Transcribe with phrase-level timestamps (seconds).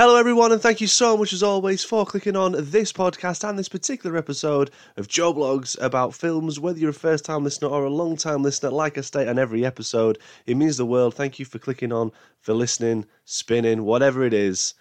[0.00, 3.58] Hello, everyone, and thank you so much as always for clicking on this podcast and
[3.58, 6.60] this particular episode of Joe Blogs about films.
[6.60, 9.40] Whether you're a first time listener or a long time listener, like I state on
[9.40, 11.16] every episode, it means the world.
[11.16, 14.74] Thank you for clicking on, for listening, spinning, whatever it is.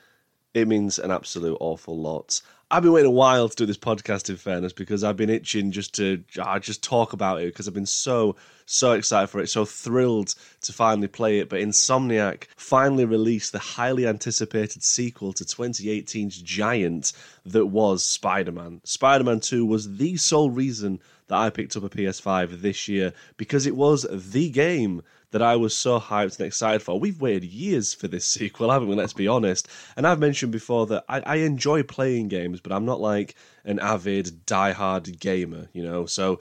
[0.53, 2.39] It means an absolute awful lot.
[2.69, 5.71] I've been waiting a while to do this podcast, in fairness, because I've been itching
[5.71, 9.47] just to uh, just talk about it because I've been so so excited for it,
[9.47, 11.47] so thrilled to finally play it.
[11.47, 17.13] But Insomniac finally released the highly anticipated sequel to 2018's giant
[17.45, 18.81] that was Spider Man.
[18.83, 23.13] Spider Man 2 was the sole reason that I picked up a PS5 this year
[23.37, 26.99] because it was the game that I was so hyped and excited for.
[26.99, 28.95] We've waited years for this sequel, haven't we?
[28.95, 29.67] Let's be honest.
[29.95, 33.79] And I've mentioned before that I, I enjoy playing games, but I'm not like an
[33.79, 36.05] avid, die-hard gamer, you know?
[36.05, 36.39] So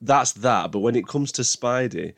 [0.00, 0.70] that's that.
[0.72, 2.14] But when it comes to Spidey,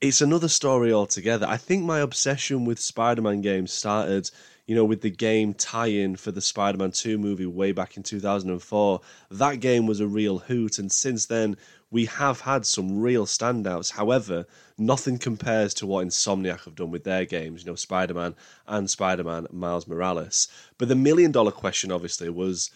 [0.00, 1.46] it's another story altogether.
[1.46, 4.30] I think my obsession with Spider Man games started,
[4.66, 7.96] you know, with the game tie in for the Spider Man 2 movie way back
[7.96, 9.00] in 2004.
[9.30, 10.78] That game was a real hoot.
[10.78, 11.56] And since then,
[11.90, 13.92] we have had some real standouts.
[13.92, 14.46] However,
[14.78, 18.34] nothing compares to what Insomniac have done with their games, you know, Spider Man
[18.66, 20.48] and Spider Man Miles Morales.
[20.78, 22.70] But the million dollar question, obviously, was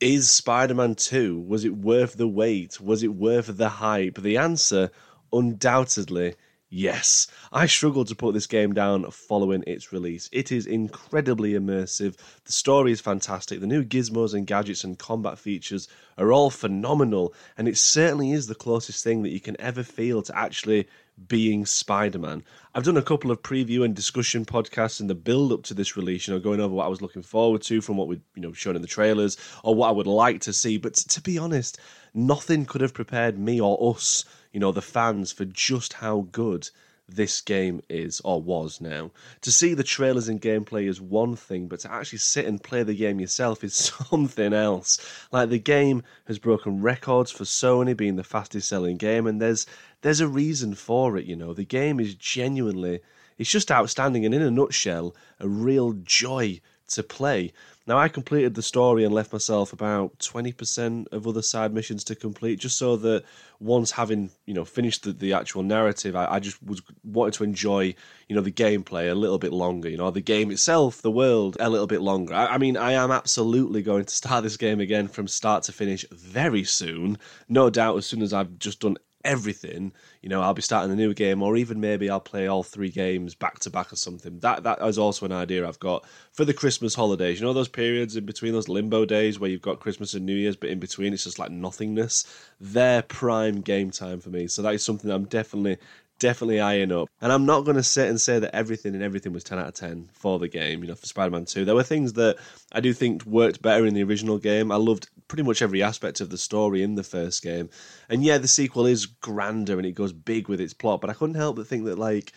[0.00, 2.80] is Spider Man 2, was it worth the wait?
[2.80, 4.18] Was it worth the hype?
[4.22, 4.90] The answer,
[5.32, 6.34] undoubtedly,
[6.70, 10.28] Yes, I struggled to put this game down following its release.
[10.32, 12.16] It is incredibly immersive.
[12.44, 13.60] The story is fantastic.
[13.60, 18.48] The new gizmos and gadgets and combat features are all phenomenal, and it certainly is
[18.48, 20.86] the closest thing that you can ever feel to actually
[21.26, 22.44] being Spider Man.
[22.74, 25.96] I've done a couple of preview and discussion podcasts in the build up to this
[25.96, 28.42] release, you know, going over what I was looking forward to from what we'd, you
[28.42, 30.78] know, shown in the trailers or what I would like to see.
[30.78, 31.78] But to be honest,
[32.14, 36.70] nothing could have prepared me or us you know, the fans for just how good
[37.08, 39.10] this game is or was now.
[39.42, 42.82] To see the trailers and gameplay is one thing, but to actually sit and play
[42.82, 43.74] the game yourself is
[44.10, 44.98] something else.
[45.32, 49.66] Like the game has broken records for Sony being the fastest selling game and there's
[50.02, 51.54] there's a reason for it, you know.
[51.54, 53.00] The game is genuinely
[53.38, 57.52] it's just outstanding and in a nutshell, a real joy to play.
[57.88, 62.14] Now, I completed the story and left myself about 20% of other side missions to
[62.14, 63.24] complete, just so that
[63.60, 67.44] once having, you know, finished the, the actual narrative, I, I just was wanted to
[67.44, 67.94] enjoy,
[68.28, 71.56] you know, the gameplay a little bit longer, you know, the game itself, the world,
[71.60, 72.34] a little bit longer.
[72.34, 75.72] I, I mean, I am absolutely going to start this game again from start to
[75.72, 77.16] finish very soon.
[77.48, 79.92] No doubt, as soon as I've just done everything,
[80.22, 82.90] you know, I'll be starting a new game, or even maybe I'll play all three
[82.90, 84.38] games back to back or something.
[84.40, 87.40] That that is also an idea I've got for the Christmas holidays.
[87.40, 90.34] You know, those periods in between those limbo days where you've got Christmas and New
[90.34, 92.24] Year's, but in between it's just like nothingness.
[92.60, 94.46] They're prime game time for me.
[94.46, 95.78] So that is something I'm definitely
[96.18, 97.08] definitely eyeing up.
[97.20, 99.68] And I'm not going to sit and say that everything and everything was 10 out
[99.68, 101.64] of 10 for the game, you know, for Spider Man 2.
[101.64, 102.36] There were things that
[102.72, 104.70] I do think worked better in the original game.
[104.72, 107.70] I loved pretty much every aspect of the story in the first game.
[108.08, 111.14] And yeah, the sequel is grander and it goes big with its plot, but I
[111.14, 112.32] couldn't help but think that, like,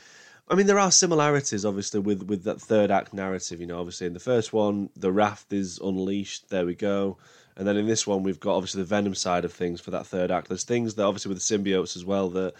[0.49, 3.61] I mean, there are similarities, obviously, with, with that third act narrative.
[3.61, 6.49] You know, obviously, in the first one, the raft is unleashed.
[6.49, 7.17] There we go.
[7.57, 10.05] And then in this one, we've got obviously the Venom side of things for that
[10.05, 10.47] third act.
[10.47, 12.53] There's things that obviously with the symbiotes as well that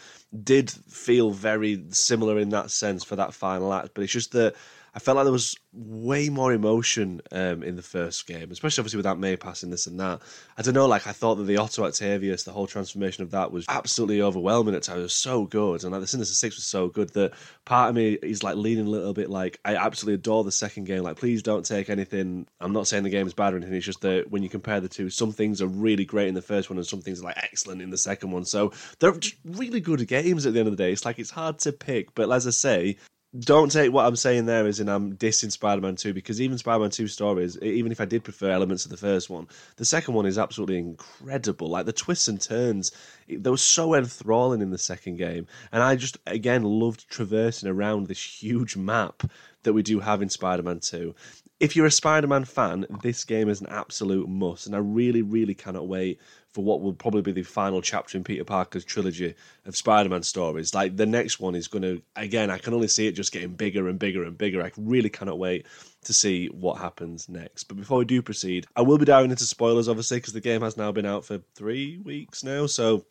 [0.43, 3.91] did feel very similar in that sense for that final act.
[3.93, 4.55] But it's just that
[4.93, 8.97] I felt like there was way more emotion um, in the first game, especially obviously
[8.97, 10.21] with that May passing this and that.
[10.57, 13.53] I don't know, like I thought that the Otto Octavius, the whole transformation of that
[13.53, 14.99] was absolutely overwhelming at times.
[14.99, 17.95] It was so good, and like the Sinister Six was so good that part of
[17.95, 21.03] me is like leaning a little bit like I absolutely adore the second game.
[21.03, 22.47] Like, please don't take anything.
[22.59, 23.75] I'm not saying the game is bad or anything.
[23.75, 26.41] It's just that when you compare the two, some things are really great in the
[26.41, 28.43] first one, and some things are like excellent in the second one.
[28.43, 30.91] So they're just really good games at the end of the day.
[30.91, 32.97] It's like it's hard to pick, but as I say,
[33.39, 36.89] don't take what I'm saying there as in I'm dissing Spider-Man 2 because even Spider-Man
[36.89, 39.47] 2 stories, even if I did prefer elements of the first one,
[39.77, 41.69] the second one is absolutely incredible.
[41.69, 42.91] Like the twists and turns,
[43.29, 48.07] they were so enthralling in the second game, and I just again loved traversing around
[48.07, 49.23] this huge map
[49.63, 51.15] that we do have in Spider-Man 2.
[51.61, 55.53] If you're a Spider-Man fan, this game is an absolute must, and I really, really
[55.53, 56.19] cannot wait
[56.53, 60.73] for what will probably be the final chapter in Peter Parker's trilogy of Spider-Man stories.
[60.73, 63.53] Like the next one is going to, again, I can only see it just getting
[63.53, 64.61] bigger and bigger and bigger.
[64.61, 65.65] I really cannot wait
[66.03, 67.65] to see what happens next.
[67.65, 70.61] But before we do proceed, I will be diving into spoilers, obviously, because the game
[70.61, 72.65] has now been out for three weeks now.
[72.65, 73.05] So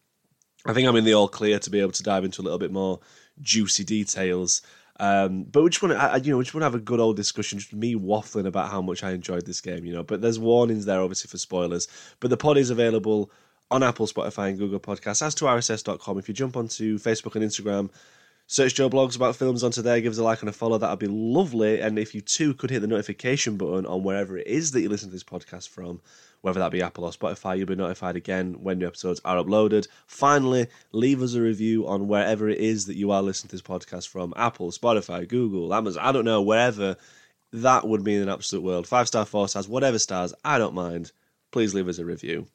[0.66, 2.58] I think I'm in the all clear to be able to dive into a little
[2.58, 3.00] bit more
[3.40, 4.60] juicy details
[5.00, 7.00] um, but we just want to, you know, we just want to have a good
[7.00, 10.02] old discussion, just me waffling about how much I enjoyed this game, you know.
[10.02, 11.88] But there's warnings there, obviously, for spoilers.
[12.20, 13.30] But the pod is available
[13.70, 16.18] on Apple, Spotify, and Google Podcasts, as to RSS.com.
[16.18, 17.88] If you jump onto Facebook and Instagram,
[18.46, 20.76] Search Joe Blogs about films onto there, give us a like and a follow.
[20.76, 21.80] That'd be lovely.
[21.80, 24.90] And if you too could hit the notification button on wherever it is that you
[24.90, 26.02] listen to this podcast from,
[26.42, 29.86] whether that be Apple or Spotify, you'll be notified again when new episodes are uploaded.
[30.06, 33.62] Finally, leave us a review on wherever it is that you are listening to this
[33.62, 36.96] podcast from Apple, Spotify, Google, Amazon, I don't know, wherever.
[37.52, 38.86] That would mean an absolute world.
[38.86, 41.12] Five star, four stars, whatever stars, I don't mind.
[41.50, 42.46] Please leave us a review.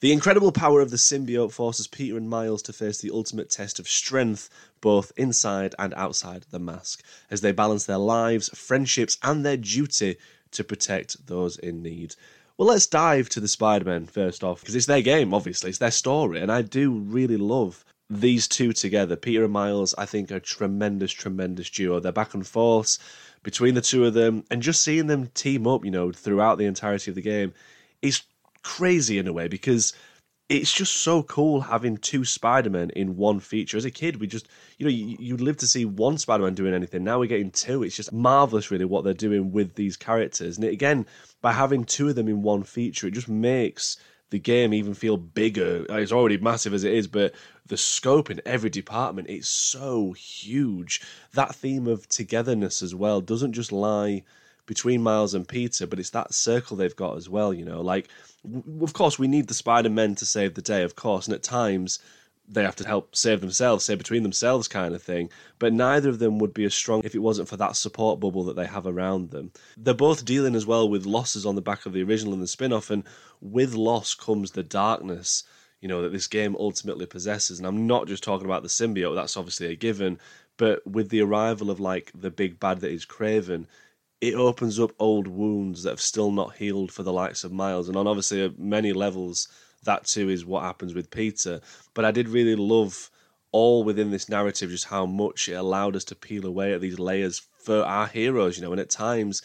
[0.00, 3.80] The incredible power of the symbiote forces Peter and Miles to face the ultimate test
[3.80, 4.48] of strength,
[4.80, 7.02] both inside and outside the mask,
[7.32, 10.16] as they balance their lives, friendships, and their duty
[10.52, 12.14] to protect those in need.
[12.58, 15.78] Well, let's dive to the Spider Man first off, because it's their game, obviously, it's
[15.78, 19.14] their story, and I do really love these two together.
[19.14, 22.00] Peter and Miles, I think, are a tremendous, tremendous duo.
[22.00, 22.98] They're back and forth
[23.44, 26.64] between the two of them, and just seeing them team up, you know, throughout the
[26.64, 27.54] entirety of the game
[28.02, 28.22] is
[28.64, 29.92] crazy in a way because
[30.48, 33.76] it's just so cool having two Spider-Men in one feature.
[33.76, 34.48] As a kid, we just,
[34.78, 37.04] you know, you, you'd live to see one Spider-Man doing anything.
[37.04, 37.82] Now we're getting two.
[37.82, 40.56] It's just marvelous, really, what they're doing with these characters.
[40.56, 41.04] And again,
[41.42, 43.98] by having two of them in one feature, it just makes
[44.30, 45.84] the game even feel bigger.
[45.88, 47.34] It's already massive as it is, but
[47.66, 51.02] the scope in every department it's so huge.
[51.34, 54.24] That theme of togetherness as well doesn't just lie
[54.66, 57.80] between Miles and Peter, but it's that circle they've got as well, you know.
[57.80, 58.08] Like,
[58.42, 61.34] w- of course, we need the Spider Men to save the day, of course, and
[61.34, 61.98] at times
[62.50, 65.28] they have to help save themselves, save between themselves, kind of thing.
[65.58, 68.44] But neither of them would be as strong if it wasn't for that support bubble
[68.44, 69.52] that they have around them.
[69.76, 72.46] They're both dealing as well with losses on the back of the original and the
[72.46, 73.04] spin off, and
[73.40, 75.44] with loss comes the darkness.
[75.80, 77.58] You know, that this game ultimately possesses.
[77.58, 80.18] And I'm not just talking about the symbiote, that's obviously a given,
[80.56, 83.66] but with the arrival of like the big bad that is Kraven,
[84.20, 87.88] it opens up old wounds that have still not healed for the likes of Miles.
[87.88, 89.48] And on obviously uh, many levels,
[89.84, 91.60] that too is what happens with Peter.
[91.94, 93.10] But I did really love
[93.52, 96.98] all within this narrative just how much it allowed us to peel away at these
[96.98, 99.42] layers for our heroes, you know, and at times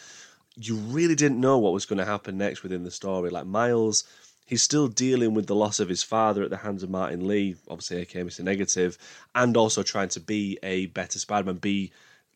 [0.56, 3.30] you really didn't know what was going to happen next within the story.
[3.30, 4.04] Like Miles,
[4.46, 7.56] he's still dealing with the loss of his father at the hands of Martin Li,
[7.70, 8.44] obviously aka Mr.
[8.44, 8.98] Negative,
[9.36, 11.92] and also trying to be a better Spider-Man, be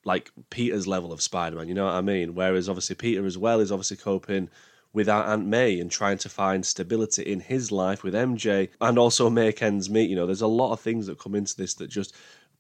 [0.08, 1.68] like Peter's level of Spider-Man.
[1.68, 2.34] You know what I mean?
[2.34, 4.50] Whereas obviously Peter as well is obviously coping
[4.94, 9.30] without Aunt May and trying to find stability in his life with MJ and also
[9.30, 10.10] make ends meet.
[10.10, 12.16] You know, there's a lot of things that come into this that just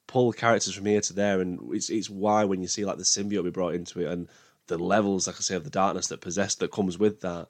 [0.07, 3.03] pull characters from here to there, and it's it's why when you see like the
[3.03, 4.27] symbiote be brought into it and
[4.67, 7.47] the levels, like I say, of the darkness that possessed that comes with that,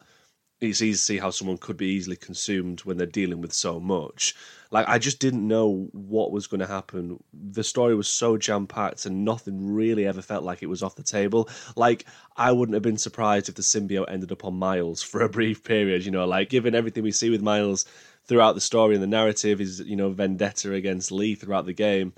[0.59, 3.79] it's easy to see how someone could be easily consumed when they're dealing with so
[3.79, 4.35] much.
[4.71, 7.23] Like I just didn't know what was going to happen.
[7.31, 10.95] The story was so jam packed, and nothing really ever felt like it was off
[10.95, 11.47] the table.
[11.75, 12.05] Like
[12.35, 15.63] I wouldn't have been surprised if the symbiote ended up on Miles for a brief
[15.63, 16.05] period.
[16.05, 17.85] You know, like given everything we see with Miles
[18.25, 22.13] throughout the story and the narrative is you know vendetta against Li throughout the game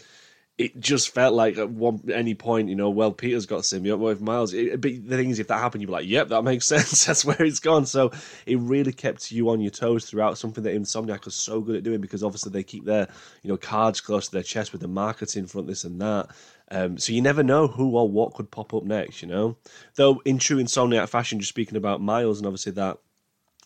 [0.60, 4.10] it just felt like at one any point, you know, well, Peter's got symbiote, what
[4.10, 4.54] if Miles?
[4.54, 7.06] It, but the thing is, if that happened, you'd be like, yep, that makes sense.
[7.06, 7.86] That's where it's gone.
[7.86, 8.12] So
[8.46, 10.38] it really kept you on your toes throughout.
[10.38, 13.08] Something that Insomniac was so good at doing because obviously they keep their,
[13.42, 16.28] you know, cards close to their chest with the marketing front, this and that.
[16.70, 19.56] Um, so you never know who or what could pop up next, you know.
[19.96, 22.98] Though in true Insomniac fashion, just speaking about Miles and obviously that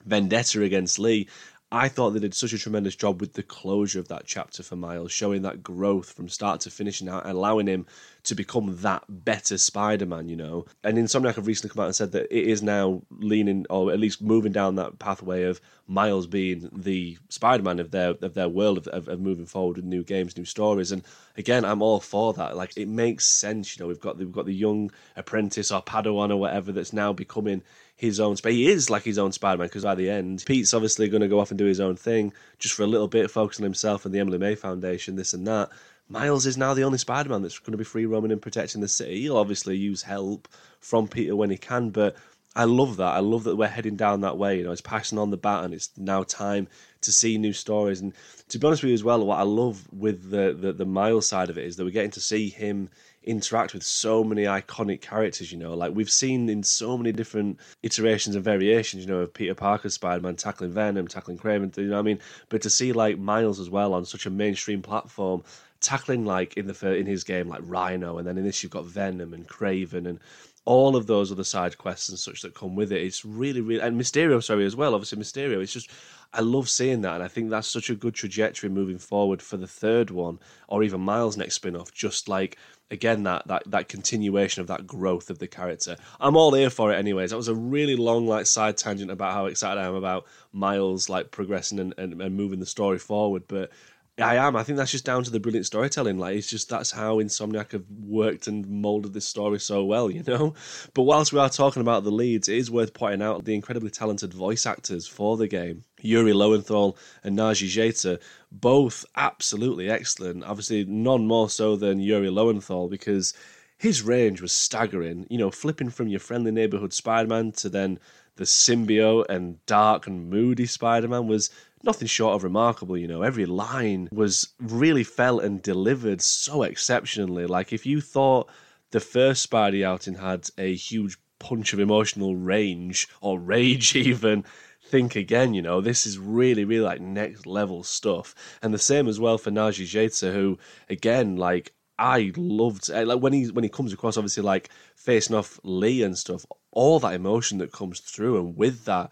[0.06, 1.28] vendetta against Li,
[1.74, 4.76] I thought they did such a tremendous job with the closure of that chapter for
[4.76, 7.88] Miles, showing that growth from start to finish and allowing him
[8.26, 10.68] to become that better Spider Man, you know.
[10.84, 14.00] And Insomniac have recently come out and said that it is now leaning, or at
[14.00, 18.50] least moving down that pathway of Miles being the Spider Man of their of their
[18.50, 20.92] world of, of, of, moving forward with new games, new stories.
[20.92, 21.02] And
[21.38, 22.56] again, I'm all for that.
[22.56, 23.88] Like it makes sense, you know.
[23.88, 27.64] We've got we've got the young apprentice or Padawan or whatever that's now becoming
[27.96, 28.36] his own.
[28.42, 31.22] But he is like his own Spider Man because by the end, Pete's obviously going
[31.22, 33.64] to go off and do his own thing just for a little bit, focus on
[33.64, 35.70] himself and the Emily May Foundation, this and that.
[36.10, 38.82] Miles is now the only Spider Man that's going to be free roaming and protecting
[38.82, 39.22] the city.
[39.22, 40.48] He'll obviously use help
[40.80, 42.18] from Peter when he can, but
[42.56, 43.16] I love that.
[43.16, 44.58] I love that we're heading down that way.
[44.58, 45.74] You know, it's passing on the baton.
[45.74, 46.68] It's now time
[47.02, 48.02] to see new stories.
[48.02, 48.14] And
[48.50, 51.28] to be honest with you as well, what I love with the the, the Miles
[51.28, 52.90] side of it is that we're getting to see him
[53.24, 57.60] interact with so many iconic characters, you know, like we've seen in so many different
[57.82, 61.94] iterations and variations, you know, of Peter Parker, Spider-Man tackling Venom, tackling Kraven, you know
[61.94, 62.20] what I mean?
[62.50, 65.44] But to see like Miles as well on such a mainstream platform,
[65.80, 68.86] tackling like in the in his game like Rhino, and then in this you've got
[68.86, 70.20] Venom and Kraven and
[70.66, 73.02] all of those other side quests and such that come with it.
[73.02, 74.96] It's really, really and Mysterio, sorry, as well.
[74.96, 75.62] Obviously, Mysterio.
[75.62, 75.90] It's just
[76.34, 79.58] I love seeing that, and I think that's such a good trajectory moving forward for
[79.58, 81.94] the third one, or even Miles' next spin-off.
[81.94, 82.58] Just like
[82.94, 85.98] again that that that continuation of that growth of the character.
[86.22, 87.32] I'm all here for it, anyways.
[87.32, 91.10] That was a really long like side tangent about how excited I am about Miles
[91.10, 93.72] like progressing and, and, and moving the story forward, but
[94.20, 94.56] I am.
[94.56, 96.20] I think that's just down to the brilliant storytelling.
[96.20, 100.22] Like it's just that's how Insomniac have worked and molded this story so well, you
[100.28, 100.54] know.
[100.94, 103.90] But whilst we are talking about the leads, it is worth pointing out the incredibly
[103.90, 105.84] talented voice actors for the game.
[106.02, 108.20] Yuri Lowenthal and Nadji Jeter,
[108.52, 110.44] both absolutely excellent.
[110.44, 113.34] Obviously, none more so than Yuri Lowenthal because
[113.80, 115.26] his range was staggering.
[115.32, 118.00] You know, flipping from your friendly neighborhood Spider-Man to then
[118.36, 121.50] the symbiote and dark and moody Spider-Man was
[121.84, 122.98] nothing short of remarkable.
[122.98, 127.46] You know, every line was really felt and delivered so exceptionally.
[127.46, 128.50] Like if you thought
[128.92, 134.46] the first Spidey outing had a huge punch of emotional range or rage, even.
[134.86, 138.36] Think again, you know, this is really, really like next level stuff.
[138.62, 140.60] And the same as well for Nadji Jeter, who,
[140.90, 145.36] again, like, I loved eh, like when he when he comes across obviously like facing
[145.36, 149.12] off Li and stuff, all that emotion that comes through, and with that,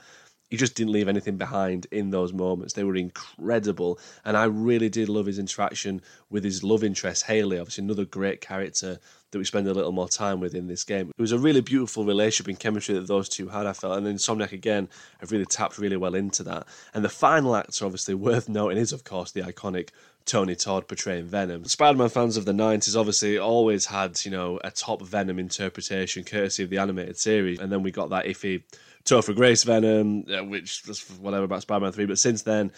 [0.51, 2.73] he just didn't leave anything behind in those moments.
[2.73, 7.57] They were incredible, and I really did love his interaction with his love interest Hailey,
[7.57, 8.99] Obviously, another great character
[9.31, 11.09] that we spend a little more time with in this game.
[11.17, 13.65] It was a really beautiful relationship and chemistry that those two had.
[13.65, 14.89] I felt, and then Insomniac again
[15.19, 16.67] have really tapped really well into that.
[16.93, 19.91] And the final actor, obviously worth noting, is of course the iconic
[20.25, 21.65] Tony Todd portraying Venom.
[21.65, 26.63] Spider-Man fans of the 90s obviously always had, you know, a top Venom interpretation courtesy
[26.63, 27.59] of the animated series.
[27.59, 28.63] And then we got that iffy
[29.03, 32.05] Topher Grace Venom, uh, which was whatever about Spider Man 3.
[32.05, 32.71] But since then,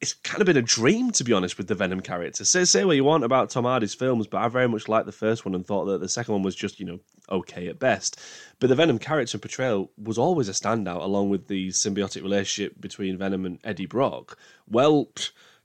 [0.00, 2.44] it's kind of been a dream, to be honest, with the Venom character.
[2.44, 5.12] Say, say what you want about Tom Hardy's films, but I very much liked the
[5.12, 7.00] first one and thought that the second one was just, you know,
[7.30, 8.20] okay at best.
[8.60, 13.18] But the Venom character portrayal was always a standout, along with the symbiotic relationship between
[13.18, 14.38] Venom and Eddie Brock.
[14.68, 15.08] Well,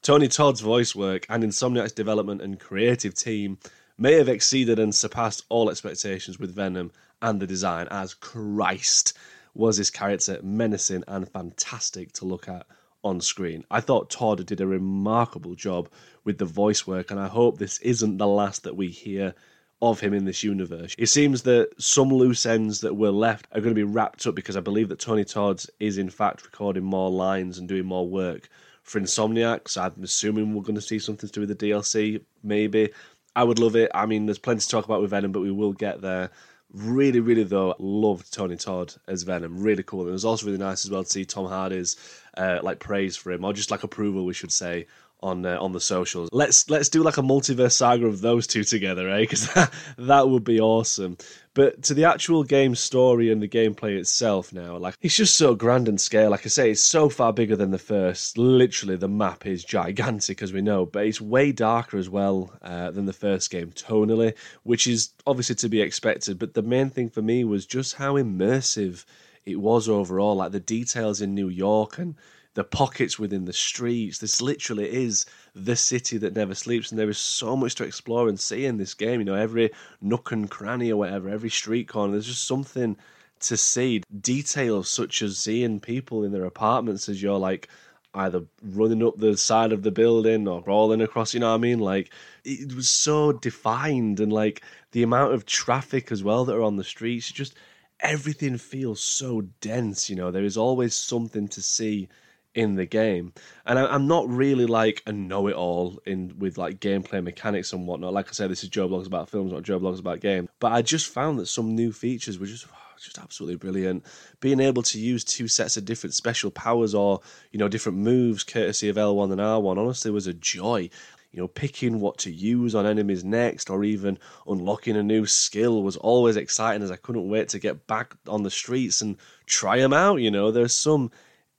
[0.04, 3.58] Tony Todd's voice work and Insomniac's development and creative team
[3.98, 6.92] may have exceeded and surpassed all expectations with Venom
[7.22, 9.18] and the design as Christ
[9.54, 12.68] was his character menacing and fantastic to look at
[13.02, 13.64] on screen.
[13.72, 15.88] I thought Todd did a remarkable job
[16.26, 19.34] with the voice work, and I hope this isn't the last that we hear
[19.82, 20.96] of him in this universe.
[20.98, 24.36] It seems that some loose ends that were left are going to be wrapped up
[24.36, 28.06] because I believe that Tony Todd is in fact recording more lines and doing more
[28.06, 28.50] work
[28.84, 29.68] for Insomniac.
[29.68, 32.90] So I'm assuming we're going to see something to do with the DLC, maybe.
[33.36, 33.90] I would love it.
[33.96, 36.30] I mean, there's plenty to talk about with Venom, but we will get there.
[36.72, 39.60] Really, really though, loved Tony Todd as Venom.
[39.60, 40.02] Really cool.
[40.02, 41.98] And it was also really nice as well to see Tom Hardy's
[42.38, 44.88] uh, like praise for him, or just like approval, we should say,
[45.24, 46.30] on uh, on the socials.
[46.32, 49.22] Let's let's do like a multiverse saga of those two together, eh?
[49.22, 51.18] Because that, that would be awesome.
[51.56, 55.56] But to the actual game story and the gameplay itself now, like it's just so
[55.56, 56.32] grand and scale.
[56.32, 58.38] Like I say, it's so far bigger than the first.
[58.38, 62.92] Literally, the map is gigantic, as we know, but it's way darker as well uh,
[62.92, 66.38] than the first game tonally, which is obviously to be expected.
[66.38, 69.06] But the main thing for me was just how immersive
[69.46, 70.36] it was overall.
[70.36, 72.16] Like the details in New York and
[72.56, 74.20] the pockets within the streets.
[74.20, 78.30] This literally is the city that never sleeps, and there is so much to explore
[78.30, 79.20] and see in this game.
[79.20, 82.98] You know, every nook and cranny or whatever, every street corner, there's just something
[83.42, 84.04] to see.
[84.22, 87.68] Details such as seeing people in their apartments as you're like
[88.16, 91.58] either running up the side of the building or crawling across, you know what I
[91.58, 91.80] mean?
[91.80, 92.12] Like,
[92.46, 96.78] it was so defined, and like the amount of traffic as well that are on
[96.78, 97.56] the streets, just
[98.00, 100.30] everything feels so dense, you know.
[100.30, 102.10] There is always something to see
[102.56, 103.34] in the game.
[103.66, 108.14] And I, am not really like a know-it-all in with like gameplay mechanics and whatnot.
[108.14, 110.50] Like I said, this is Joe Blogs about films, not Joe Blogs about game.
[110.60, 114.06] But I just found that some new features were just oh, just absolutely brilliant.
[114.40, 118.44] Being able to use two sets of different special powers or you know different moves,
[118.44, 120.90] courtesy of L1 and R1, honestly was a joy.
[121.32, 125.82] You know, picking what to use on enemies next, or even unlocking a new skill
[125.82, 129.18] was always exciting as I couldn't wait to get back on the streets and
[129.48, 130.18] try them out.
[130.18, 131.10] You know, there's some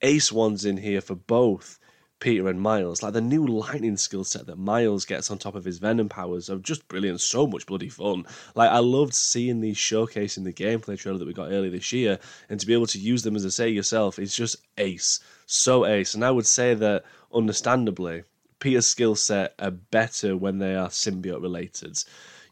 [0.01, 1.79] ace ones in here for both
[2.19, 3.03] Peter and Miles.
[3.03, 6.49] Like the new lightning skill set that Miles gets on top of his venom powers
[6.49, 7.21] are just brilliant.
[7.21, 8.25] So much bloody fun.
[8.55, 12.19] Like I loved seeing these showcasing the gameplay trailer that we got earlier this year,
[12.49, 15.19] and to be able to use them as I say yourself is just ace.
[15.45, 16.13] So ace.
[16.13, 18.23] And I would say that understandably,
[18.59, 22.01] Peter's skill set are better when they are symbiote related.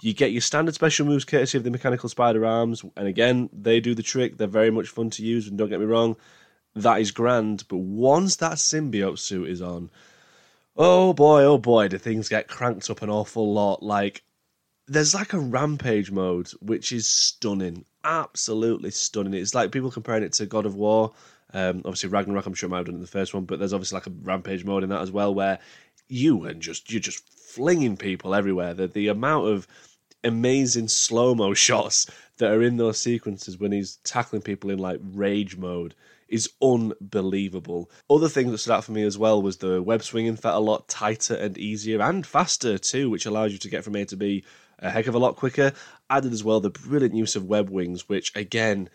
[0.02, 3.80] You get your standard special moves courtesy of the mechanical spider arms, and again, they
[3.80, 4.38] do the trick.
[4.38, 6.18] They're very much fun to use, and don't get me wrong
[6.76, 7.64] that is grand.
[7.68, 9.90] But once that symbiote suit is on,
[10.76, 13.84] oh boy, oh boy, do things get cranked up an awful lot.
[13.84, 14.24] Like,
[14.88, 17.86] there's like a rampage mode, which is stunning.
[18.04, 19.34] Absolutely stunning.
[19.34, 21.14] It's like people comparing it to God of War.
[21.54, 23.60] Um, obviously, Ragnarok, I'm sure I might have done it in the first one, but
[23.60, 25.60] there's obviously like a rampage mode in that as well, where
[26.10, 28.74] you and just you're just flinging people everywhere.
[28.74, 29.68] The the amount of
[30.24, 35.00] amazing slow mo shots that are in those sequences when he's tackling people in like
[35.02, 35.94] rage mode
[36.34, 37.92] is unbelievable.
[38.10, 40.60] Other things that stood out for me as well was the web swinging felt a
[40.60, 44.18] lot tighter and easier and faster too, which allows you to get from A to
[44.18, 44.44] B
[44.80, 45.74] a heck of a lot quicker.
[46.10, 48.90] Added as well the brilliant use of web wings, which again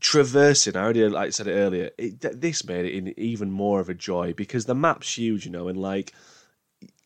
[0.00, 1.90] traversing, I already like said it earlier.
[1.96, 5.52] It, this made it in even more of a joy because the map's huge, you
[5.52, 6.12] know, and like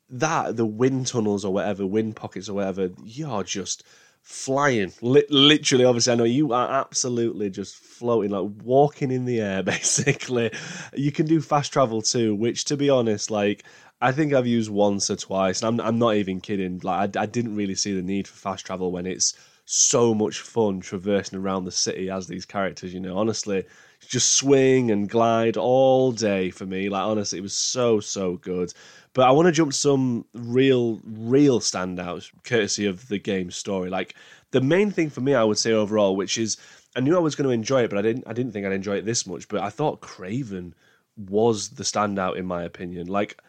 [0.08, 3.84] that, the wind tunnels or whatever, wind pockets or whatever, you're just
[4.24, 4.92] flying.
[5.02, 9.62] Li- literally, obviously, I know you are absolutely just floating, like walking in the air,
[9.74, 10.50] basically.
[10.94, 13.64] You can do fast travel too, which, to be honest, like.
[14.00, 16.78] I think I've used once or twice, and I'm, I'm not even kidding.
[16.82, 19.32] Like I, I didn't really see the need for fast travel when it's
[19.64, 22.92] so much fun traversing around the city as these characters.
[22.92, 23.64] You know, honestly,
[24.08, 26.88] just swing and glide all day for me.
[26.88, 28.72] Like honestly, it was so so good.
[29.12, 33.90] But I want to jump some real real standouts, courtesy of the game's story.
[33.90, 34.14] Like
[34.50, 36.56] the main thing for me, I would say overall, which is
[36.96, 38.24] I knew I was going to enjoy it, but I didn't.
[38.26, 39.48] I didn't think I'd enjoy it this much.
[39.48, 40.72] But I thought Kraven
[41.16, 43.06] was the standout in my opinion.
[43.08, 43.40] Like.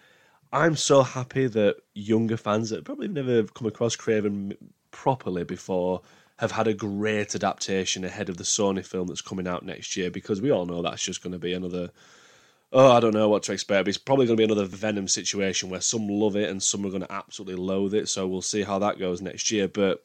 [0.53, 4.55] I'm so happy that younger fans that probably never come across Kraven
[4.91, 6.01] properly before
[6.37, 10.11] have had a great adaptation ahead of the Sony film that's coming out next year
[10.11, 11.91] because we all know that's just going to be another.
[12.73, 13.85] Oh, I don't know what to expect.
[13.85, 16.85] But it's probably going to be another Venom situation where some love it and some
[16.85, 18.09] are going to absolutely loathe it.
[18.09, 19.69] So we'll see how that goes next year.
[19.69, 20.03] But,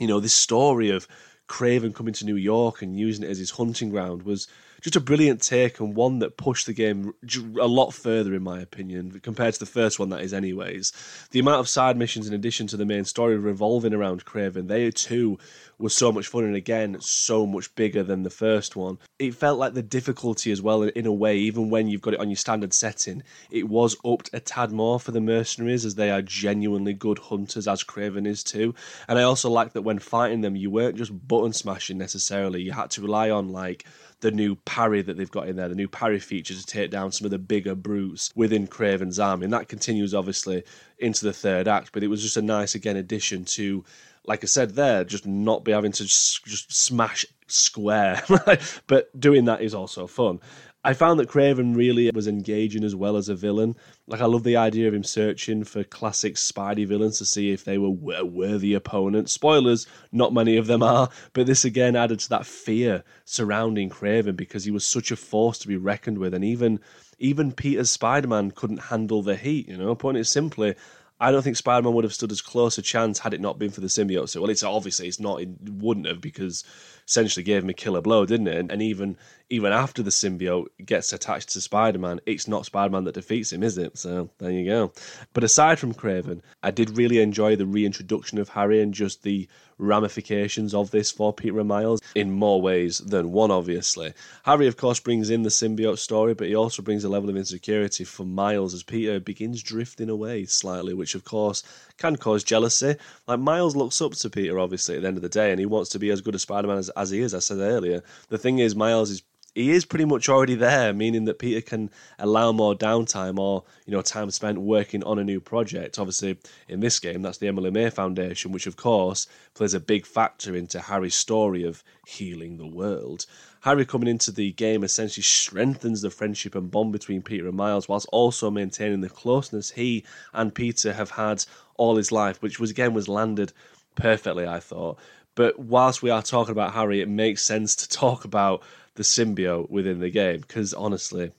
[0.00, 1.06] you know, this story of
[1.48, 4.48] Kraven coming to New York and using it as his hunting ground was
[4.80, 7.12] just a brilliant take and one that pushed the game
[7.60, 10.10] a lot further, in my opinion, compared to the first one.
[10.10, 10.92] That is, anyways.
[11.30, 14.90] The amount of side missions in addition to the main story revolving around Kraven, they
[14.90, 15.38] too
[15.80, 18.98] was so much fun and again so much bigger than the first one.
[19.18, 22.20] It felt like the difficulty as well in a way, even when you've got it
[22.20, 26.10] on your standard setting, it was upped a tad more for the mercenaries as they
[26.10, 28.74] are genuinely good hunters as Kraven is too.
[29.08, 32.62] And I also like that when fighting them, you weren't just button smashing necessarily.
[32.62, 33.86] You had to rely on like
[34.20, 37.12] the new parry that they've got in there, the new parry feature to take down
[37.12, 39.44] some of the bigger brutes within Kraven's army.
[39.44, 40.62] And that continues obviously
[40.98, 43.84] into the third act, but it was just a nice again addition to
[44.26, 48.22] like I said there, just not be having to just smash square.
[48.86, 50.40] but doing that is also fun.
[50.82, 53.76] I found that Kraven really was engaging as well as a villain.
[54.06, 57.64] Like I love the idea of him searching for classic Spidey villains to see if
[57.64, 59.32] they were worthy opponents.
[59.32, 64.36] Spoilers, not many of them are, but this again added to that fear surrounding Kraven
[64.36, 66.80] because he was such a force to be reckoned with, and even
[67.18, 69.68] even Peter's Spider-Man couldn't handle the heat.
[69.68, 70.74] You know, putting it simply,
[71.20, 73.70] I don't think Spider-Man would have stood as close a chance had it not been
[73.70, 74.30] for the symbiote.
[74.30, 75.42] So, well, it's obviously it's not.
[75.42, 76.64] It wouldn't have because
[77.06, 78.56] essentially gave him a killer blow, didn't it?
[78.56, 79.18] And, and even
[79.50, 83.76] even after the symbiote gets attached to Spider-Man, it's not Spider-Man that defeats him, is
[83.78, 83.98] it?
[83.98, 84.92] So there you go.
[85.32, 89.48] But aside from Kraven, I did really enjoy the reintroduction of Harry and just the
[89.76, 94.12] ramifications of this for Peter and Miles in more ways than one, obviously.
[94.44, 97.36] Harry, of course, brings in the symbiote story, but he also brings a level of
[97.36, 101.64] insecurity for Miles as Peter begins drifting away slightly, which, of course,
[101.96, 102.94] can cause jealousy.
[103.26, 105.66] Like, Miles looks up to Peter, obviously, at the end of the day, and he
[105.66, 108.04] wants to be as good a Spider Man as, as he is, I said earlier.
[108.28, 109.22] The thing is, Miles is
[109.54, 113.92] he is pretty much already there, meaning that Peter can allow more downtime or you
[113.92, 115.98] know time spent working on a new project.
[115.98, 120.06] Obviously, in this game, that's the Emily May Foundation, which of course plays a big
[120.06, 123.26] factor into Harry's story of healing the world.
[123.62, 127.88] Harry coming into the game essentially strengthens the friendship and bond between Peter and Miles,
[127.88, 131.44] whilst also maintaining the closeness he and Peter have had
[131.76, 133.52] all his life, which was again was landed
[133.96, 134.98] perfectly, I thought.
[135.34, 138.62] But whilst we are talking about Harry, it makes sense to talk about
[139.00, 141.32] the symbiote within the game because honestly,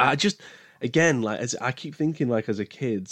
[0.00, 0.42] I just
[0.80, 3.08] again like as I keep thinking like as a kid,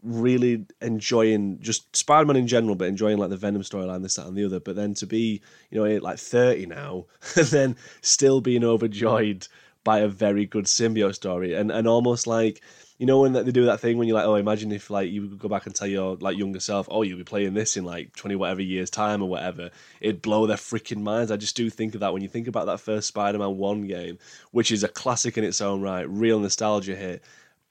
[0.00, 4.36] really enjoying just Spider-Man in general, but enjoying like the Venom storyline, this, that, and
[4.36, 4.60] the other.
[4.60, 5.42] But then to be,
[5.72, 9.48] you know, like thirty now, and then still being overjoyed
[9.82, 12.62] by a very good symbiote story, and and almost like
[13.00, 15.26] you know when they do that thing when you're like, oh, imagine if like you
[15.28, 18.14] go back and tell your like younger self, oh, you'll be playing this in like
[18.14, 19.70] twenty whatever years time or whatever,
[20.02, 21.32] it'd blow their freaking minds.
[21.32, 24.18] I just do think of that when you think about that first Spider-Man One game,
[24.50, 27.24] which is a classic in its own right, real nostalgia hit.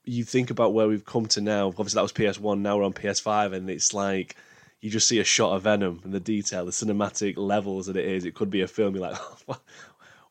[0.04, 1.68] You think about where we've come to now.
[1.68, 2.64] Obviously, that was PS One.
[2.64, 4.36] Now we're on PS5, and it's like
[4.82, 8.06] you just see a shot of Venom and the detail, the cinematic levels that it
[8.06, 8.26] is.
[8.26, 8.96] It could be a film.
[8.96, 9.20] You're like,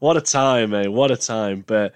[0.00, 0.92] what a time, man!
[0.92, 1.62] What a time!
[1.64, 1.94] But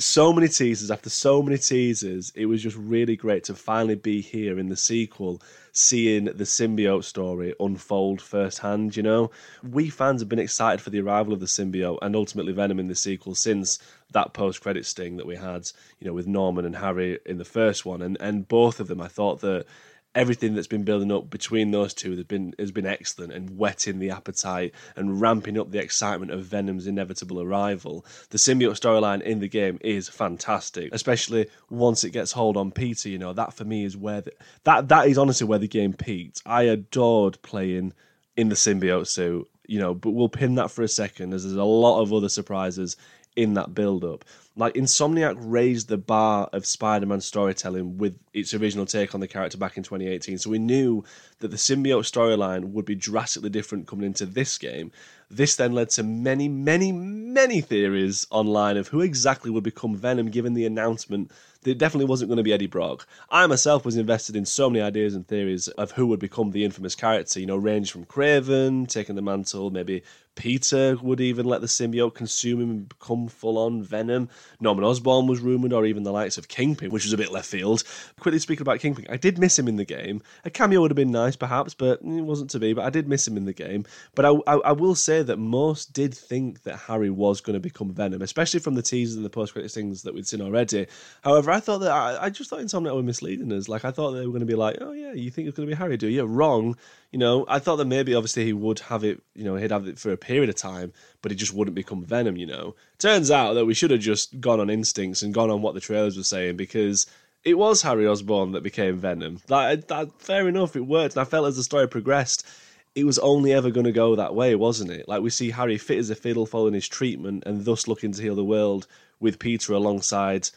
[0.00, 4.20] so many teasers after so many teasers it was just really great to finally be
[4.20, 9.28] here in the sequel seeing the symbiote story unfold firsthand you know?
[9.68, 12.86] We fans have been excited for the arrival of the symbiote and ultimately venom in
[12.86, 13.80] the sequel since
[14.12, 17.44] that post credit sting that we had you know with norman and harry in the
[17.44, 18.00] first one.
[18.00, 19.66] And and both of them i thought that
[20.14, 23.98] everything that's been building up between those two has been has been excellent and whetting
[23.98, 28.04] the appetite and ramping up the excitement of Venom's inevitable arrival.
[28.30, 33.08] The symbiote storyline in the game is fantastic, especially once it gets hold on Peter.
[33.08, 34.32] You know that for me is where the,
[34.64, 36.42] that that is honestly where the game peaked.
[36.46, 37.92] I adored playing
[38.36, 39.48] in the symbiote suit.
[39.70, 42.30] You know, but we'll pin that for a second as there's a lot of other
[42.30, 42.96] surprises
[43.38, 44.24] in that build up.
[44.56, 49.56] Like Insomniac raised the bar of Spider-Man storytelling with its original take on the character
[49.56, 50.38] back in 2018.
[50.38, 51.04] So we knew
[51.38, 54.90] that the symbiote storyline would be drastically different coming into this game.
[55.30, 60.30] This then led to many, many, many theories online of who exactly would become Venom
[60.30, 61.30] given the announcement
[61.62, 63.06] that it definitely wasn't going to be Eddie Brock.
[63.30, 66.64] I myself was invested in so many ideas and theories of who would become the
[66.64, 70.02] infamous character, you know, range from Kraven, taking the mantle, maybe
[70.38, 74.28] Peter would even let the symbiote consume him and become full on Venom.
[74.60, 77.48] Norman Osborn was rumoured, or even the likes of Kingpin, which was a bit left
[77.48, 77.82] field.
[78.20, 80.22] Quickly speaking about Kingpin, I did miss him in the game.
[80.44, 82.72] A cameo would have been nice, perhaps, but it wasn't to be.
[82.72, 83.84] But I did miss him in the game.
[84.14, 87.60] But I, I, I will say that most did think that Harry was going to
[87.60, 90.86] become Venom, especially from the teasers and the post credits things that we'd seen already.
[91.24, 93.68] However, I thought that I, I just thought Insomniac were misleading us.
[93.68, 95.68] Like I thought they were going to be like, oh yeah, you think it's going
[95.68, 95.96] to be Harry?
[95.96, 96.28] Do you?
[96.28, 96.76] Wrong
[97.10, 99.88] you know, I thought that maybe obviously he would have it, you know, he'd have
[99.88, 102.74] it for a period of time, but he just wouldn't become Venom, you know.
[102.98, 105.80] Turns out that we should have just gone on instincts and gone on what the
[105.80, 107.06] trailers were saying because
[107.44, 109.40] it was Harry Osborn that became Venom.
[109.46, 111.16] That, that fair enough, it worked.
[111.16, 112.46] And I felt as the story progressed,
[112.94, 115.08] it was only ever going to go that way, wasn't it?
[115.08, 118.22] Like we see Harry fit as a fiddle following his treatment and thus looking to
[118.22, 118.86] heal the world
[119.20, 120.50] with Peter alongside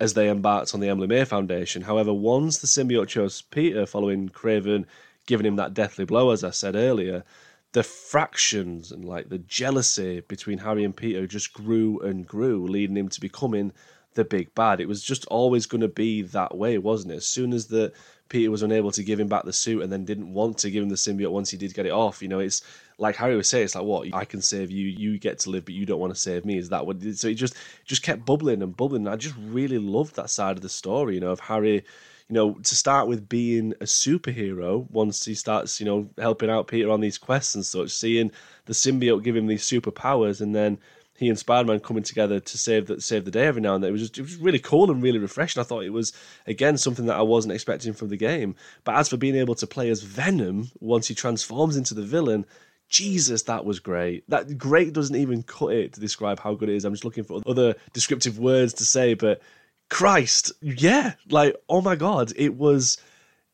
[0.00, 1.82] as they embarked on the Emily May Foundation.
[1.82, 4.86] However, once the symbiote chose Peter following Kraven
[5.26, 7.24] giving him that deathly blow, as I said earlier,
[7.72, 12.96] the fractions and like the jealousy between Harry and Peter just grew and grew, leading
[12.96, 13.72] him to becoming
[14.14, 14.80] the big bad.
[14.80, 17.18] It was just always going to be that way, wasn't it?
[17.18, 17.92] As soon as the
[18.28, 20.82] Peter was unable to give him back the suit and then didn't want to give
[20.82, 22.62] him the symbiote once he did get it off, you know, it's
[22.98, 25.64] like Harry was saying, it's like what I can save you, you get to live,
[25.64, 26.58] but you don't want to save me.
[26.58, 27.02] Is that what?
[27.14, 27.54] So it just
[27.84, 29.06] just kept bubbling and bubbling.
[29.06, 31.84] I just really loved that side of the story, you know, of Harry
[32.28, 36.68] you know, to start with being a superhero once he starts, you know, helping out
[36.68, 38.30] Peter on these quests and such, seeing
[38.66, 40.78] the symbiote give him these superpowers, and then
[41.16, 43.88] he and Spider-Man coming together to save the save the day every now and then.
[43.88, 45.60] It was just, it was really cool and really refreshing.
[45.60, 46.12] I thought it was
[46.46, 48.54] again something that I wasn't expecting from the game.
[48.84, 52.46] But as for being able to play as Venom once he transforms into the villain,
[52.88, 54.28] Jesus, that was great.
[54.30, 56.84] That great doesn't even cut it to describe how good it is.
[56.84, 59.42] I'm just looking for other descriptive words to say, but
[59.88, 62.98] Christ, yeah, like oh my god, it was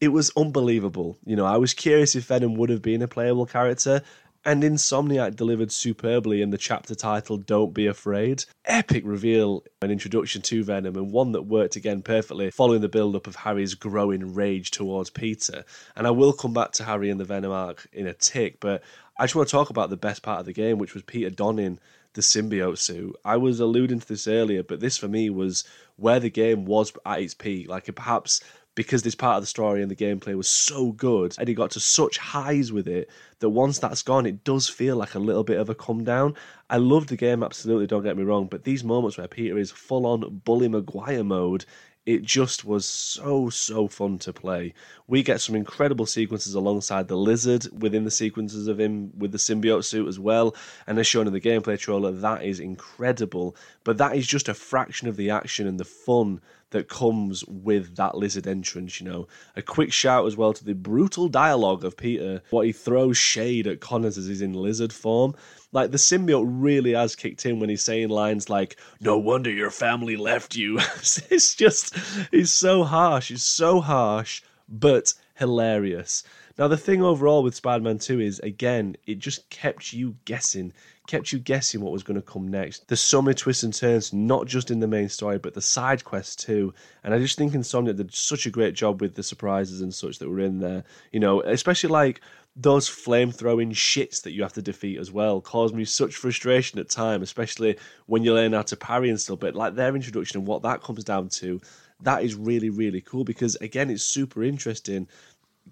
[0.01, 1.17] it was unbelievable.
[1.25, 4.03] You know, I was curious if Venom would have been a playable character,
[4.45, 8.45] and Insomniac delivered superbly in the chapter title Don't Be Afraid.
[8.67, 13.17] Epic reveal and introduction to Venom, and one that worked again perfectly following the build
[13.17, 15.65] up of Harry's growing rage towards Peter.
[15.97, 18.83] And I will come back to Harry and the Venom arc in a tick, but
[19.19, 21.31] I just want to talk about the best part of the game, which was Peter
[21.31, 21.79] donning
[22.15, 23.17] the symbiote suit.
[23.25, 25.65] I was alluding to this earlier, but this for me was
[25.97, 27.69] where the game was at its peak.
[27.69, 28.41] Like perhaps
[28.75, 31.71] because this part of the story and the gameplay was so good and he got
[31.71, 35.45] to such highs with it that once that's gone it does feel like a little
[35.45, 36.35] bit of a come down
[36.71, 39.71] i love the game absolutely don't get me wrong but these moments where peter is
[39.71, 41.65] full on bully maguire mode
[42.07, 44.75] it just was so so fun to play.
[45.07, 49.39] We get some incredible sequences alongside the lizard within the sequences of him with the
[49.39, 50.55] symbiote suit as well,
[50.87, 53.57] and as shown in the gameplay trailer, that is incredible.
[53.85, 56.41] But that is just a fraction of the action and the fun
[56.71, 59.29] that comes with that lizard entrance, you know.
[59.55, 63.67] A quick shout as well to the brutal dialogue of Peter, what he throws shade
[63.67, 65.35] at Connors as he's in lizard form.
[65.75, 69.73] Like the symbiote really has kicked in when he's saying lines like, No wonder your
[69.73, 70.79] family left you.
[70.97, 71.99] it's just
[72.31, 76.23] he's so harsh, he's so harsh, but hilarious.
[76.57, 80.73] Now the thing overall with Spider-Man 2 is again, it just kept you guessing
[81.07, 82.89] kept you guessing what was going to come next.
[82.89, 86.05] There's so many twists and turns, not just in the main story, but the side
[86.05, 86.73] quests too.
[87.03, 90.19] And I just think Insomniac did such a great job with the surprises and such
[90.19, 90.85] that were in there.
[91.13, 92.21] You know, especially like
[92.57, 96.79] those flame throwing shits that you have to defeat as well caused me such frustration
[96.79, 99.41] at time, especially when you learn how to parry and stuff.
[99.41, 101.61] But like their introduction and what that comes down to,
[102.03, 105.09] that is really, really cool because again, it's super interesting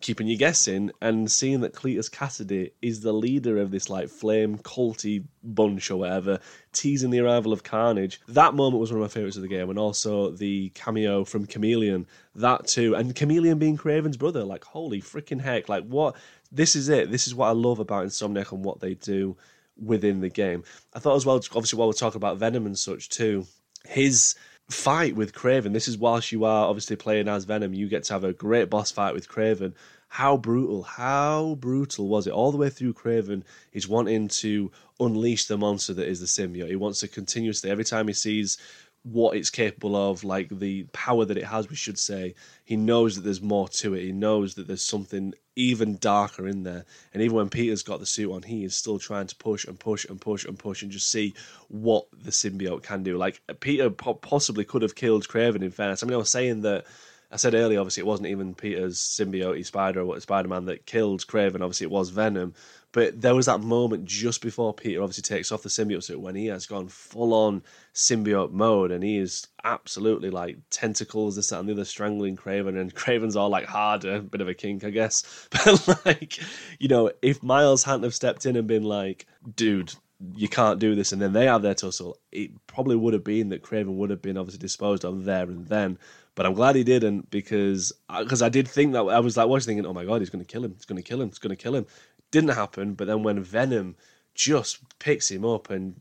[0.01, 4.59] keeping you guessing and seeing that Cletus Kasady is the leader of this like flame
[4.59, 6.41] culty bunch or whatever,
[6.73, 8.21] teasing the arrival of Carnage.
[8.29, 11.47] That moment was one of my favourites of the game, and also the cameo from
[11.47, 12.07] Chameleon.
[12.35, 14.45] That too, and Chameleon being Kraven's brother.
[14.45, 15.69] Like holy freaking heck!
[15.69, 16.17] Like what?
[16.53, 17.11] This is it.
[17.11, 19.37] This is what I love about Insomniac and what they do
[19.83, 20.65] within the game.
[20.95, 23.47] I thought as well, obviously, while we're talking about Venom and such too,
[23.87, 24.35] his
[24.71, 25.73] fight with Kraven.
[25.73, 28.71] This is whilst you are obviously playing as Venom, you get to have a great
[28.71, 29.75] boss fight with Kraven.
[30.09, 32.35] How brutal, how brutal was it?
[32.35, 36.69] All the way through Kraven, he's wanting to unleash the monster that is the symbiote.
[36.69, 38.59] He wants to continuously, every time he sees
[39.05, 42.35] what it's capable of, like the power that it has, we should say.
[42.65, 44.05] He knows that there's more to it.
[44.05, 46.85] He knows that there's something even darker in there.
[47.13, 49.79] And even when Peter's got the suit on, he is still trying to push and
[49.79, 51.35] push and push and push and just see
[51.69, 53.19] what the symbiote can do.
[53.19, 55.63] Like Peter possibly could have killed Kraven.
[55.63, 56.87] In fairness, I mean, I was saying that.
[57.31, 61.27] I said earlier, obviously, it wasn't even Peter's symbiote Spider or Spider Man that killed
[61.27, 61.63] Kraven.
[61.63, 62.53] Obviously, it was Venom.
[62.93, 66.35] But there was that moment just before Peter obviously takes off the symbiote suit when
[66.35, 67.63] he has gone full on
[67.95, 72.79] symbiote mode and he is absolutely like tentacles, this, and the other, strangling Kraven.
[72.79, 75.49] And Kraven's all like harder, bit of a kink, I guess.
[75.65, 76.39] But like,
[76.79, 79.27] you know, if Miles hadn't have stepped in and been like,
[79.57, 79.95] dude,
[80.35, 83.49] you can't do this, and then they have their tussle, it probably would have been
[83.49, 85.99] that Kraven would have been obviously disposed of there and then.
[86.35, 89.49] But I'm glad he didn't because uh, because I did think that I was like
[89.49, 91.29] watching thinking, oh my god, he's going to kill him, he's going to kill him,
[91.29, 91.87] he's going to kill him.
[92.33, 93.95] Didn't happen, but then when Venom
[94.35, 95.95] just picks him up and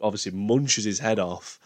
[0.00, 1.58] obviously munches his head off,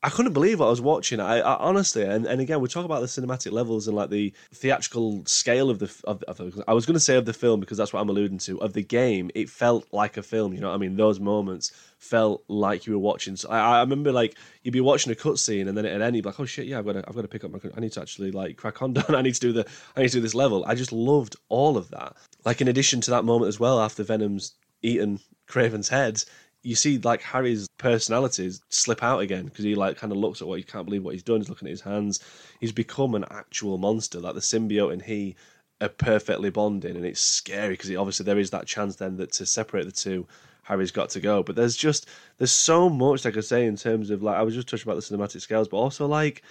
[0.00, 1.18] I couldn't believe what I was watching.
[1.18, 4.32] I, I honestly, and, and again, we talk about the cinematic levels and like the
[4.54, 7.78] theatrical scale of the of, of I was going to say of the film because
[7.78, 8.60] that's what I'm alluding to.
[8.60, 10.52] Of the game, it felt like a film.
[10.52, 10.96] You know I mean?
[10.96, 13.34] Those moments felt like you were watching.
[13.34, 16.38] So I, I remember like you'd be watching a cutscene and then at be like,
[16.38, 17.58] oh shit, yeah, I've got to I've got to pick up my.
[17.76, 19.16] I need to actually like crack on down.
[19.16, 20.64] I need to do the I need to do this level.
[20.64, 22.14] I just loved all of that.
[22.44, 26.22] Like in addition to that moment as well, after Venom's eaten Kraven's head,
[26.68, 30.48] you see like Harry's personalities slip out again because he like kind of looks at
[30.48, 31.38] what he can't believe what he's done.
[31.38, 32.20] He's looking at his hands.
[32.60, 34.20] He's become an actual monster.
[34.20, 35.34] Like the symbiote and he
[35.80, 39.46] are perfectly bonding, and it's scary because obviously there is that chance then that to
[39.46, 40.26] separate the two,
[40.62, 41.42] Harry's got to go.
[41.42, 44.54] But there's just there's so much like I say in terms of like I was
[44.54, 46.42] just touching about the cinematic scales, but also like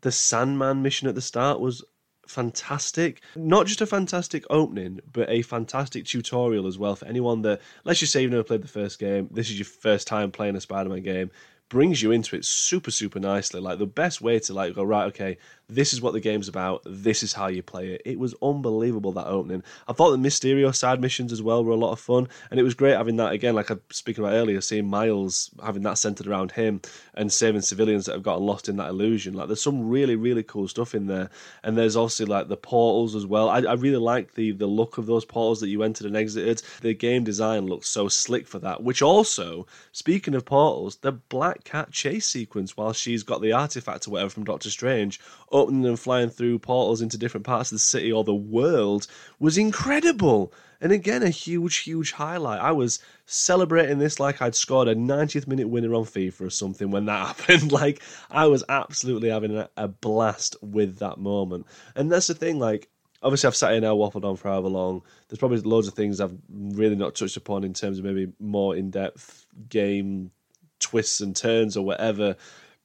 [0.00, 1.84] the Sandman mission at the start was
[2.30, 3.22] fantastic.
[3.36, 8.00] Not just a fantastic opening, but a fantastic tutorial as well for anyone that, let's
[8.00, 10.60] just say you've never played the first game, this is your first time playing a
[10.60, 11.30] Spider Man game,
[11.70, 13.60] brings you into it super, super nicely.
[13.60, 15.38] Like the best way to like go, right, okay,
[15.70, 16.82] this is what the game's about.
[16.84, 18.02] This is how you play it.
[18.04, 19.62] It was unbelievable that opening.
[19.86, 22.64] I thought the Mysterio side missions as well were a lot of fun, and it
[22.64, 23.54] was great having that again.
[23.54, 26.82] Like I speaking about earlier, seeing Miles having that centered around him
[27.14, 29.34] and saving civilians that have gotten lost in that illusion.
[29.34, 31.30] Like there's some really really cool stuff in there,
[31.62, 33.48] and there's also like the portals as well.
[33.48, 36.62] I, I really like the the look of those portals that you entered and exited.
[36.80, 38.82] The game design looks so slick for that.
[38.82, 44.06] Which also, speaking of portals, the Black Cat chase sequence while she's got the artifact
[44.06, 45.20] or whatever from Doctor Strange
[45.50, 49.06] opening and flying through portals into different parts of the city or the world
[49.38, 50.52] was incredible.
[50.80, 52.60] And again, a huge, huge highlight.
[52.60, 56.90] I was celebrating this like I'd scored a 90th minute winner on FIFA or something
[56.90, 57.70] when that happened.
[57.72, 61.66] like, I was absolutely having a, blast with that moment.
[61.94, 62.88] And that's the thing, like,
[63.22, 65.02] obviously I've sat here now waffled on for however long.
[65.28, 68.74] There's probably loads of things I've really not touched upon in terms of maybe more
[68.74, 70.30] in depth game
[70.80, 72.36] twists and turns or whatever.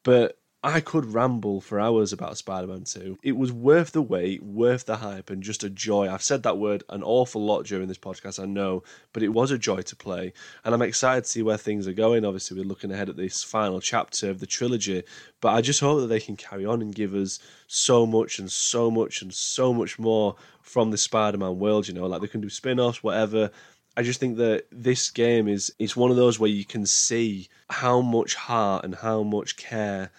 [0.03, 3.19] But I could ramble for hours about Spider Man 2.
[3.21, 6.09] It was worth the wait, worth the hype, and just a joy.
[6.09, 8.81] I've said that word an awful lot during this podcast, I know,
[9.13, 10.33] but it was a joy to play.
[10.63, 12.25] And I'm excited to see where things are going.
[12.25, 15.03] Obviously, we're looking ahead at this final chapter of the trilogy,
[15.39, 18.51] but I just hope that they can carry on and give us so much and
[18.51, 21.87] so much and so much more from the Spider Man world.
[21.87, 23.51] You know, like they can do spin offs, whatever.
[23.97, 27.47] I just think that this game is it's one of those where you can see
[27.69, 30.11] how much heart and how much care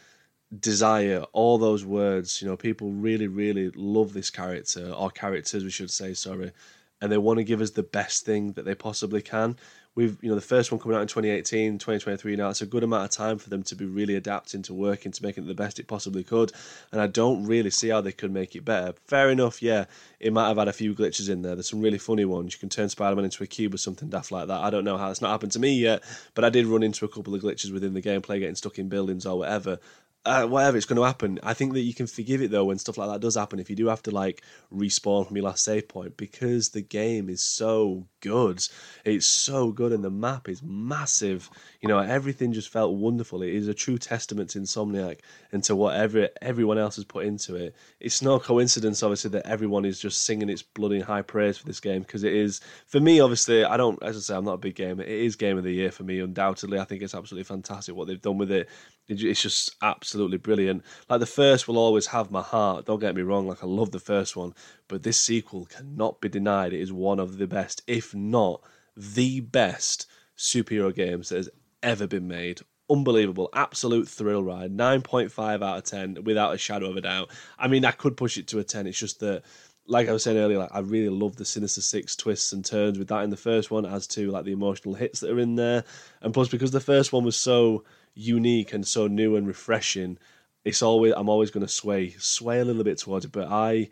[0.59, 2.41] desire, all those words.
[2.41, 6.53] You know, people really, really love this character, or characters, we should say, sorry,
[7.01, 9.57] and they want to give us the best thing that they possibly can.
[9.97, 12.85] We've, you know, the first one coming out in 2018, 2023 now, it's a good
[12.85, 15.55] amount of time for them to be really adapting to working to making it the
[15.55, 16.53] best it possibly could.
[16.93, 18.95] And I don't really see how they could make it better.
[19.07, 19.87] Fair enough, yeah,
[20.21, 21.57] it might have had a few glitches in there.
[21.57, 22.53] There's some really funny ones.
[22.53, 24.61] You can turn Spider Man into a cube or something daft like that.
[24.61, 26.05] I don't know how it's not happened to me yet,
[26.35, 28.89] but I did run into a couple of glitches within the gameplay, getting stuck in
[28.89, 29.79] buildings or whatever
[30.27, 31.39] uh, whatever it's going to happen.
[31.43, 33.61] I think that you can forgive it though when stuff like that does happen.
[33.61, 34.43] If you do have to like
[34.75, 38.67] respawn from your last save point, because the game is so good,
[39.05, 41.49] it's so good, and the map is massive.
[41.81, 43.41] You know, everything just felt wonderful.
[43.43, 45.21] It is a true testament to Insomniac
[45.53, 47.77] and to whatever everyone else has put into it.
[48.01, 51.79] It's no coincidence, obviously, that everyone is just singing its bloody high praise for this
[51.79, 52.61] game because it is.
[52.87, 54.03] For me, obviously, I don't.
[54.03, 55.05] As I say, I'm not a big gamer.
[55.05, 56.81] It is game of the year for me, undoubtedly.
[56.81, 58.69] I think it's absolutely fantastic what they've done with it
[59.09, 60.83] it's just absolutely brilliant.
[61.09, 62.87] Like the first will always have my heart.
[62.87, 63.47] Don't get me wrong.
[63.47, 64.53] Like I love the first one,
[64.89, 66.73] but this sequel cannot be denied.
[66.73, 68.61] It is one of the best, if not
[68.97, 71.51] the best, superhero games that has
[71.83, 72.61] ever been made.
[72.91, 74.73] unbelievable, absolute thrill ride.
[74.73, 77.31] Nine point five out of ten, without a shadow of a doubt.
[77.59, 78.87] I mean, I could push it to a ten.
[78.87, 79.43] It's just that
[79.87, 82.99] like I was saying earlier, like I really love the Sinister Six twists and turns
[82.99, 85.57] with that in the first one, as to like the emotional hits that are in
[85.57, 85.85] there,
[86.23, 90.19] and plus because the first one was so unique and so new and refreshing,
[90.65, 93.33] it's always I'm always going to sway sway a little bit towards it.
[93.33, 93.89] But I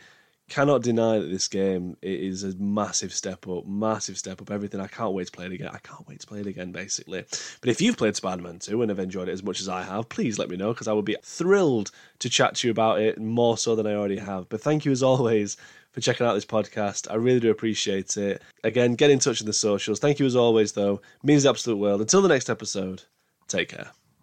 [0.48, 4.50] cannot deny that this game it is a massive step up, massive step up.
[4.50, 5.70] Everything I can't wait to play it again.
[5.72, 7.24] I can't wait to play it again, basically.
[7.60, 10.08] But if you've played Spider-Man 2 and have enjoyed it as much as I have,
[10.08, 13.18] please let me know because I would be thrilled to chat to you about it
[13.18, 14.48] more so than I already have.
[14.48, 15.56] But thank you as always
[15.92, 17.10] for checking out this podcast.
[17.10, 18.42] I really do appreciate it.
[18.64, 20.00] Again, get in touch in the socials.
[20.00, 20.94] Thank you as always, though.
[20.94, 22.00] It means the absolute world.
[22.00, 23.02] Until the next episode,
[23.48, 23.90] take care.